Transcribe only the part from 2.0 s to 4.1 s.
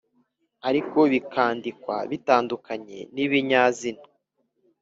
bitandukanye n ibinyazina